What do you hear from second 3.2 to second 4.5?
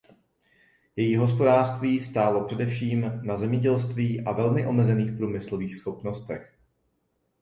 na zemědělství a